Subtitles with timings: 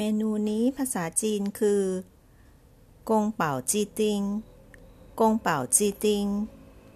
[0.00, 1.82] เมนูนี้ภาษาจีนคือ
[3.10, 4.20] กงเป่าจีติง
[5.20, 6.24] กงเป่าจีติง